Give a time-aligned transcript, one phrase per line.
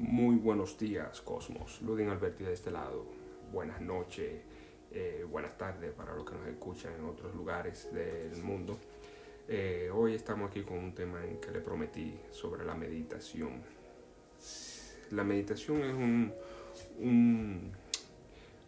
[0.00, 1.82] Muy buenos días, Cosmos.
[1.82, 3.04] Ludin Alberti de este lado.
[3.52, 4.40] Buenas noches,
[4.90, 8.78] eh, buenas tardes para los que nos escuchan en otros lugares del mundo.
[9.46, 13.62] Eh, hoy estamos aquí con un tema en que le prometí sobre la meditación.
[15.10, 16.32] La meditación es un,
[16.98, 17.70] un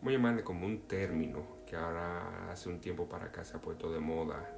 [0.02, 3.60] voy a llamarle como un término que ahora hace un tiempo para acá se ha
[3.60, 4.54] puesto de moda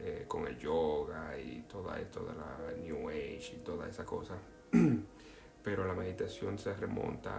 [0.00, 4.38] eh, con el yoga y todo esto de la New Age y toda esa cosa.
[5.66, 7.32] Pero la meditación se remonta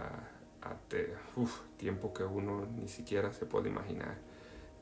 [0.60, 0.74] a
[1.78, 4.16] tiempos que uno ni siquiera se puede imaginar.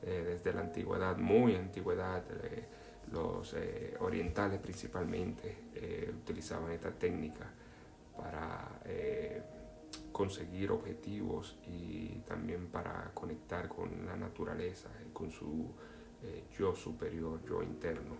[0.03, 2.65] Eh, desde la antigüedad, muy antigüedad, eh,
[3.13, 3.55] los
[4.01, 5.55] orientales principalmente
[6.21, 7.49] utilizaban esta técnica
[8.17, 8.81] para
[10.11, 15.71] conseguir objetivos y también para conectar con la naturaleza con su
[16.23, 18.15] eh, yo superior, yo interno,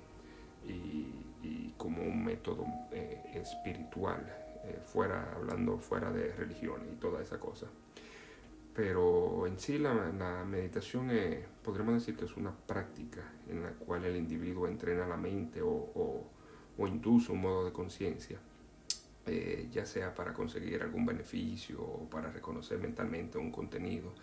[0.68, 7.40] y, como un método eh, espiritual, eh, fuera, hablando fuera de religión y toda esa
[7.40, 7.68] cosa.
[8.74, 9.94] Pero en sí la,
[10.46, 11.10] meditación
[11.64, 15.70] podríamos decir que es una práctica en la cual el individuo entrena la mente o,
[16.78, 18.38] o, induce un modo de conciencia,
[19.72, 24.14] ya sea para conseguir algún beneficio o para reconocer mentalmente un contenido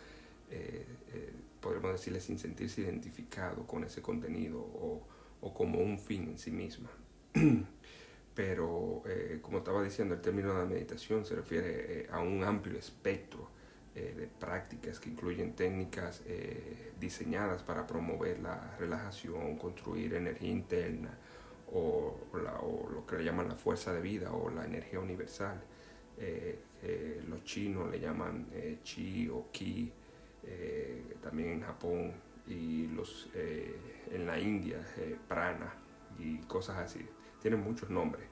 [1.64, 5.08] podríamos decirle, sin sentirse identificado con ese contenido o,
[5.54, 6.90] como un fin en sí misma.
[8.34, 12.42] Pero, eh, como estaba diciendo, el término de la meditación se refiere eh, a un
[12.42, 13.48] amplio espectro
[13.94, 16.22] eh, de prácticas que incluyen técnicas
[16.98, 21.16] diseñadas para promover la relajación, construir energía interna
[21.72, 25.62] o, o, lo que le llaman la fuerza de vida o la energía universal.
[27.28, 28.48] los chinos le llaman
[28.82, 29.92] chi o ki
[31.22, 32.12] también en Japón
[32.48, 33.28] y los,
[34.10, 34.78] en la India,
[35.28, 35.72] prana
[36.18, 37.06] y cosas así.
[37.44, 38.24] Tienen muchos nombres.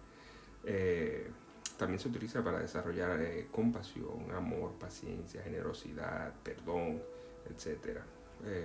[1.77, 7.03] también se utiliza para desarrollar compasión, amor, paciencia, generosidad, perdón,
[7.51, 7.99] etc.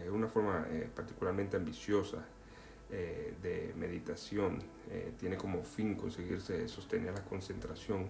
[0.09, 2.23] una forma particularmente ambiciosa
[2.89, 4.63] de meditación
[5.19, 8.07] tiene como fin conseguirse sostener la concentración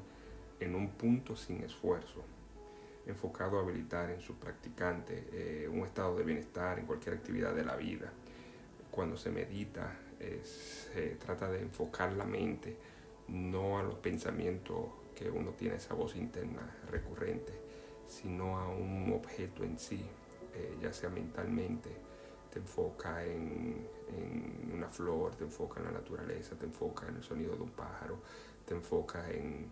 [0.59, 2.23] en un punto sin esfuerzo
[3.07, 7.63] enfocado a habilitar en su practicante eh, un estado de bienestar en cualquier actividad de
[7.63, 8.11] la vida.
[8.91, 9.97] Cuando se medita,
[10.43, 12.77] se trata de enfocar la mente
[13.27, 14.85] no a los pensamientos
[15.15, 17.53] que uno tiene esa voz interna recurrente,
[18.07, 20.05] sino a un objeto en sí,
[20.53, 21.89] eh, ya sea mentalmente,
[22.51, 23.87] te enfoca en,
[24.73, 28.19] una flor, te enfoca en la naturaleza, te enfoca en el sonido de un pájaro,
[28.65, 29.69] te enfoca en,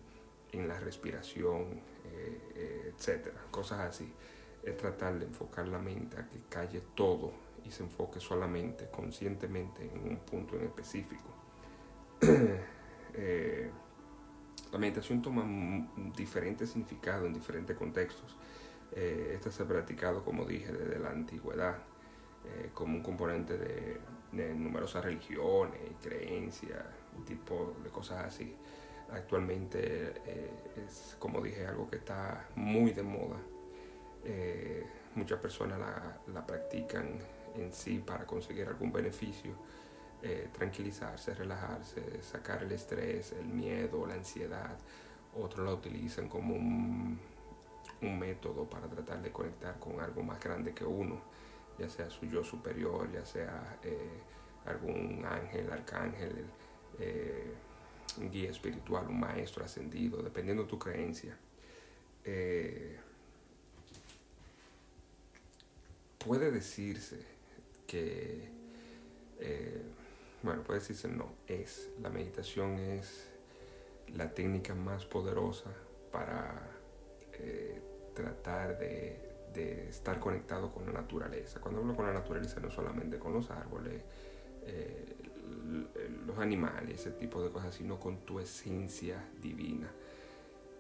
[0.51, 4.11] en la respiración, eh, eh, etcétera, cosas así.
[4.63, 7.31] Es tratar de enfocar la mente a que calle todo
[7.65, 11.23] y se enfoque solamente, conscientemente, en un punto en específico.
[13.17, 13.71] Eh,
[14.73, 15.45] la meditación toma
[16.17, 18.35] diferentes significados en diferentes contextos.
[18.91, 21.77] esta se ha practicado, como dije, desde la antigüedad,
[22.73, 26.83] como un componente de, numerosas religiones creencias,
[27.25, 28.53] tipo de cosas así
[29.11, 30.51] actualmente eh,
[30.85, 33.37] es, como dije, algo que está muy de moda.
[34.23, 35.79] Eh, muchas personas
[36.33, 37.19] la, practican
[37.57, 39.53] en sí para conseguir algún beneficio,
[40.21, 44.77] eh, tranquilizarse, relajarse, sacar el estrés, el miedo, la ansiedad.
[45.35, 47.19] Otros la utilizan como un,
[48.01, 51.19] método para tratar de conectar con algo más grande que uno,
[51.79, 53.79] ya sea su yo superior, ya sea
[54.65, 56.45] algún ángel, arcángel
[58.17, 61.37] un guía espiritual, un maestro ascendido, dependiendo de tu creencia.
[62.23, 62.97] Eh,
[66.17, 67.19] puede decirse
[67.87, 68.49] que,
[69.39, 69.81] eh,
[70.43, 73.29] bueno, puede decirse no, es, la meditación es
[74.13, 75.71] la técnica más poderosa
[76.11, 76.69] para
[77.33, 77.81] eh,
[78.13, 79.19] tratar de,
[79.53, 81.59] de, estar conectado con la naturaleza.
[81.59, 84.03] Cuando hablo con la naturaleza no solamente con los árboles,
[86.25, 89.89] los animales, ese tipo de cosas, sino con tu esencia divina.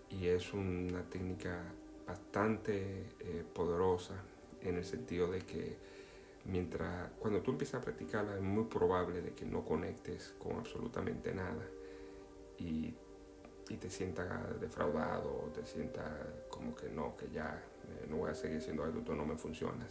[0.09, 1.61] Y es una técnica
[2.07, 4.15] bastante eh, poderosa
[4.61, 5.77] en el sentido de que
[6.45, 11.33] mientras cuando tú empiezas a practicarla es muy probable de que no conectes con absolutamente
[11.33, 11.65] nada
[12.57, 12.93] y,
[13.69, 16.09] y te sientas defraudado, te sientas
[16.49, 19.85] como que no, que ya eh, no voy a seguir siendo adulto, no me funciona.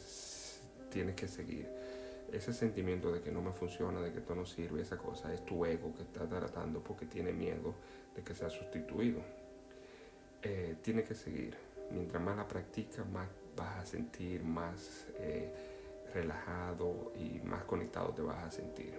[0.91, 1.69] Tienes que seguir
[2.33, 5.45] ese sentimiento de que no me funciona, de que esto no sirve, esa cosa, es
[5.45, 7.75] tu ego que está tratando porque tiene miedo
[8.15, 9.21] de que sea sustituido.
[10.43, 11.57] Eh, tiene que seguir.
[11.91, 15.74] Mientras más la practicas, más vas a sentir, más eh,
[16.15, 18.95] relajado y más conectado te vas a sentir.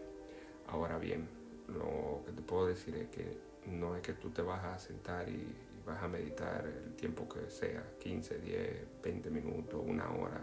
[0.67, 1.27] Ahora bien,
[1.67, 5.27] lo que te puedo decir es que no es que tú te vas a sentar
[5.29, 5.47] y,
[5.85, 10.41] vas a meditar el tiempo que sea, 15, 10, 20 minutos, una hora,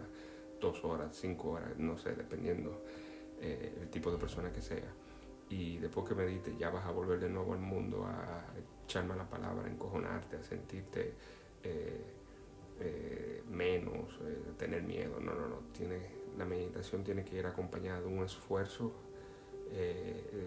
[0.59, 2.85] dos horas, cinco horas, no sé, dependiendo
[3.41, 4.89] eh, el tipo de persona que sea.
[5.49, 8.45] Y después que medites ya vas a volver de nuevo al mundo a
[8.85, 11.13] echarme la palabra, a encojonarte, a sentirte
[11.61, 12.01] eh,
[12.79, 14.17] eh, menos,
[14.57, 15.19] tener miedo.
[15.19, 15.57] No, no, no.
[15.77, 15.99] Tiene,
[16.37, 18.93] la meditación tiene que ir acompañada de un esfuerzo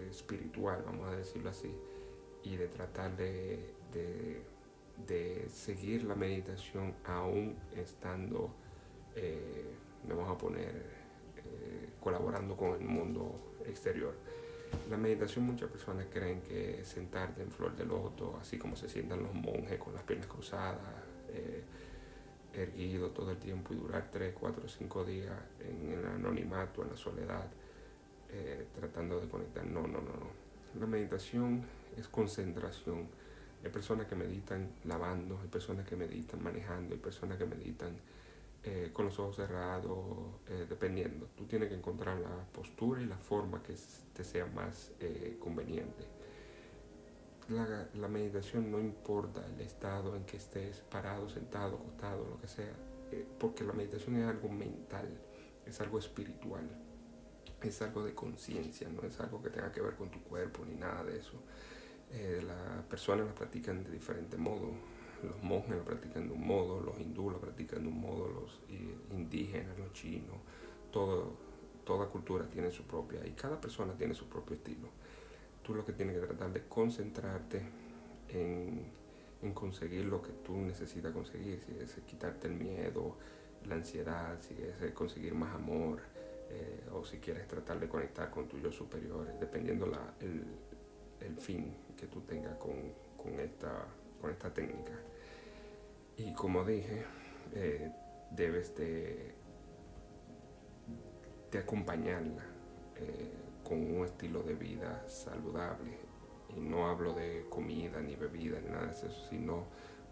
[0.09, 1.69] espiritual, vamos a decirlo así,
[2.43, 3.73] y de tratar de,
[5.05, 8.49] de, seguir la meditación aún estando,
[10.07, 10.85] vamos a poner,
[11.99, 13.35] colaborando con el mundo
[13.65, 14.13] exterior.
[14.89, 19.23] La meditación muchas personas creen que sentarte en flor de loto, así como se sientan
[19.23, 20.79] los monjes con las piernas cruzadas,
[21.29, 21.63] eh,
[22.57, 26.97] erguido todo el tiempo y durar 3, 4, 5 días en el anonimato, en la
[26.97, 27.47] soledad,
[28.29, 29.65] eh, tratando de conectar.
[29.65, 30.79] No, no, no, no.
[30.79, 31.63] La meditación
[31.95, 33.07] es concentración.
[33.63, 37.95] Hay personas que meditan lavando, hay personas que meditan manejando, hay personas que meditan
[38.63, 39.97] eh, con los ojos cerrados,
[40.47, 41.27] eh, dependiendo.
[41.37, 43.75] Tú tienes que encontrar la postura y la forma que
[44.13, 44.91] te sea más
[45.39, 46.17] conveniente.
[47.49, 52.47] La, la, meditación no importa el estado en que estés, parado, sentado, acostado, lo que
[52.47, 52.73] sea,
[53.39, 55.07] porque la meditación es algo mental,
[55.65, 56.69] es algo espiritual,
[57.61, 60.75] es algo de conciencia, no es algo que tenga que ver con tu cuerpo ni
[60.75, 61.41] nada de eso.
[62.45, 64.73] las personas la practican de diferente modo
[65.23, 68.59] los monjes lo practican de un modo, los hindúes lo practican de un modo, los
[69.11, 70.37] indígenas, los chinos,
[70.91, 71.33] todo,
[71.83, 74.89] toda cultura tiene su propia y cada persona tiene su propio estilo.
[75.67, 77.61] Tú lo que tienes que tratar de concentrarte
[78.29, 78.85] en,
[79.41, 83.17] en conseguir lo que tú necesitas conseguir, si es quitarte el miedo,
[83.65, 85.99] la ansiedad, si es conseguir más amor,
[86.49, 90.45] eh, o si quieres tratar de conectar con tu yo superior, dependiendo la, el,
[91.19, 93.85] el, fin que tú tengas con, con esta
[94.21, 94.93] con esta técnica.
[96.15, 97.03] Y como dije,
[97.53, 97.91] eh,
[98.31, 99.33] debes de,
[101.51, 102.43] de acompañarla
[102.95, 105.97] eh, con un estilo de vida saludable.
[106.55, 109.65] Y no hablo de comida ni bebida ni nada de eso, sino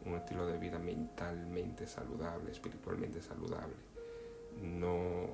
[0.06, 3.76] un estilo de vida mentalmente saludable, espiritualmente saludable.
[4.62, 5.28] No,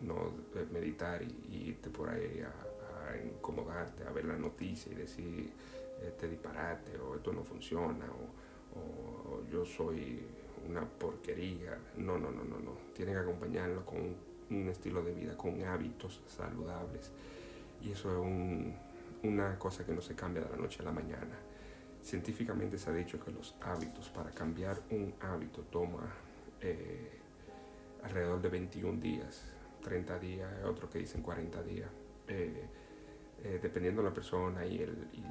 [0.00, 0.32] no
[0.72, 5.50] meditar y, irte por ahí a, a incomodarte, a ver la noticia y decir
[6.02, 8.44] este disparate o esto no funciona o,
[9.50, 10.20] yo soy
[10.68, 11.78] una porquería.
[11.96, 12.72] No, no, no, no, no.
[12.94, 14.14] Tienen que acompañarlo con
[14.50, 17.10] un, estilo de vida, con hábitos saludables.
[17.82, 18.74] Y eso es
[19.22, 21.36] una cosa que no se cambia de la noche a la mañana.
[22.02, 26.08] Científicamente se ha dicho que los hábitos, para cambiar un hábito, toma
[26.60, 27.18] eh,
[28.02, 29.42] alrededor de 21 días,
[29.82, 31.90] 30 días, otros que dicen 40 días.
[32.28, 32.64] Eh,
[33.44, 34.78] eh, dependiendo de la persona y,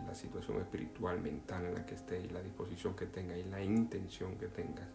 [0.06, 3.62] la situación espiritual, mental en la que esté y la disposición que tenga y la
[3.62, 4.88] intención que tengas,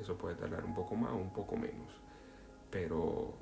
[0.00, 1.92] eso puede tardar un poco más o un poco menos.
[2.70, 3.32] Pero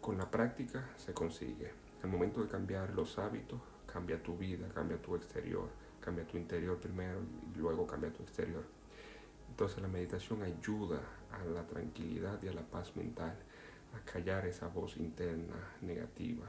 [0.00, 1.85] con la práctica se consigue.
[2.02, 5.68] El momento de cambiar los hábitos, cambia tu vida, cambia tu exterior,
[6.00, 7.20] cambia tu interior primero
[7.54, 8.64] y luego cambia tu exterior.
[9.48, 11.00] Entonces la meditación ayuda
[11.32, 13.36] a la tranquilidad y a la paz mental,
[13.94, 16.46] a callar esa voz interna negativa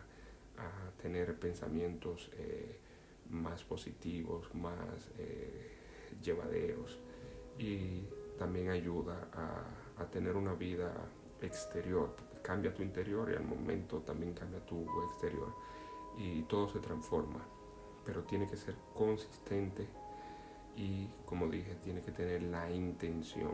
[0.57, 2.79] a tener pensamientos eh,
[3.29, 5.75] más positivos, más eh,
[6.21, 6.99] llevaderos
[7.59, 8.03] y
[8.37, 10.93] también ayuda a, tener una vida
[11.41, 12.15] exterior.
[12.47, 15.53] Cambia tu interior y al momento también cambia tu exterior
[16.17, 17.41] y todo se transforma,
[18.05, 19.85] pero tiene que ser consistente
[20.77, 23.51] y como dije, tiene que tener la intención.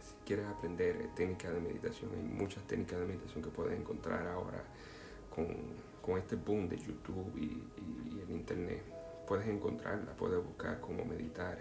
[0.00, 4.62] Si quieres aprender técnicas de meditación, hay muchas técnicas de meditación que puedes encontrar ahora
[5.34, 5.46] con
[6.00, 8.82] con este boom de YouTube y, el Internet,
[9.26, 11.58] puedes encontrarla, puedes buscar cómo meditar.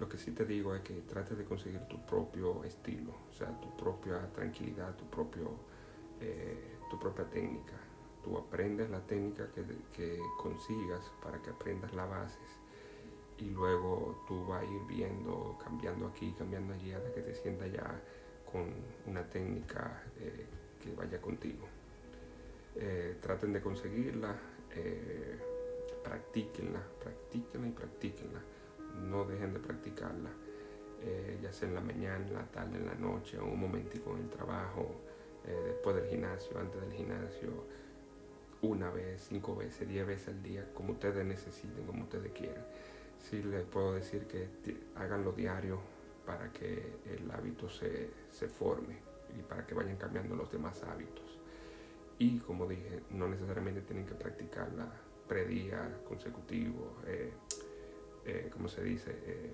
[0.00, 3.48] Lo que sí te digo es que trates de conseguir tu propio estilo, o sea,
[3.60, 5.50] tu propia tranquilidad, tu, propio,
[6.20, 7.74] eh, tu propia técnica.
[8.22, 12.48] Tú aprendes la técnica que, consigas para que aprendas las bases
[13.38, 17.72] y luego tú vas a ir viendo, cambiando aquí, cambiando allí, hasta que te sientas
[17.72, 18.00] ya
[18.50, 18.72] con
[19.06, 20.46] una técnica eh,
[20.80, 21.66] que vaya contigo.
[22.76, 24.36] Eh, traten de conseguirla,
[26.04, 28.40] practíquenla, practíquenla y practíquenla.
[28.98, 30.30] No dejen de practicarla,
[31.02, 34.22] eh, ya sea en la mañana, en la tarde, en la noche, un momentico en
[34.22, 34.94] el trabajo,
[35.44, 37.48] después del gimnasio, antes del gimnasio,
[38.60, 42.64] una vez, cinco veces, diez veces al día, como ustedes necesiten, como ustedes quieran.
[43.18, 44.48] Sí les puedo decir que
[44.96, 45.80] háganlo diario
[46.26, 48.96] para que el hábito se, se forme
[49.38, 51.38] y para que vayan cambiando los demás hábitos.
[52.18, 54.92] Y como dije, no necesariamente tienen que practicarla
[55.28, 57.32] predía consecutivo, eh,
[58.28, 59.50] eh, como se dice, eh,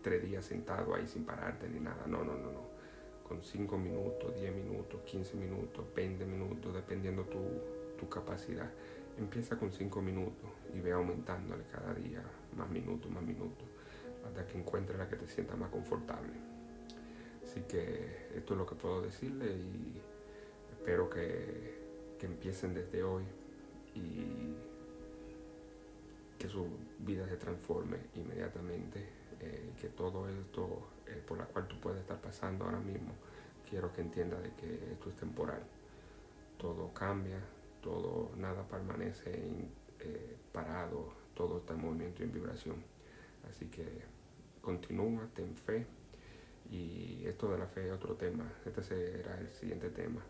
[0.00, 2.06] tres días sentado ahí sin pararte ni nada.
[2.06, 2.70] No, no, no, no.
[3.26, 7.38] Con 5 minutos, 10 minutos, 15 minutos, 20 minutos, dependiendo tu,
[7.98, 8.70] tu capacidad.
[9.18, 12.22] Empieza con 5 minutos y ve aumentándole cada día
[12.56, 13.66] más minutos, más minutos,
[14.24, 16.32] hasta que encuentres la que te sienta más confortable.
[17.44, 20.00] Así que esto es lo que puedo decirle y
[20.72, 23.24] espero que, que empiecen desde hoy
[23.94, 24.54] y
[26.40, 26.66] que su
[26.98, 29.06] vida se transforme inmediatamente,
[29.40, 33.12] eh, que todo esto eh, por la cual tú puedes estar pasando ahora mismo,
[33.68, 35.62] quiero que entienda de que esto es temporal.
[36.56, 37.38] Todo cambia,
[37.82, 39.32] todo, nada permanece
[39.98, 42.76] eh, parado, todo está en movimiento y en vibración.
[43.50, 43.84] Así que
[44.62, 45.86] continúa, ten fe.
[46.70, 50.22] Y esto de la fe es otro tema, este será el siguiente tema.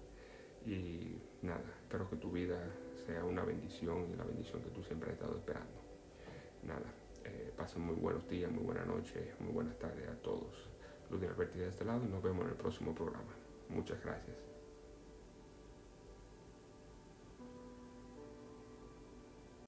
[0.67, 2.59] Y nada, espero que tu vida
[3.07, 5.90] sea una bendición y la bendición que tú siempre has estado esperando.
[6.63, 6.93] Nada,
[7.25, 10.69] eh, pasen muy buenos días, muy buenas noches, muy buenas tardes a todos.
[11.11, 13.35] Ludin Alberti de este lado y nos vemos en el próximo programa.
[13.69, 14.50] Muchas gracias.